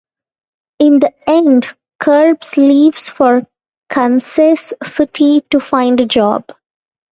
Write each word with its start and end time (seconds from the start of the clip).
In 0.79 0.97
the 0.97 1.13
end, 1.29 1.67
Krebs 1.99 2.57
leaves 2.57 3.07
for 3.07 3.45
Kansas 3.87 4.73
City 4.83 5.41
to 5.51 5.59
find 5.59 6.01
a 6.01 6.07
job. 6.07 6.49